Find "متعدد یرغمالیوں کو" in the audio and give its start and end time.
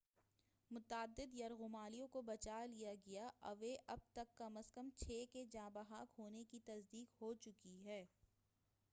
0.71-2.21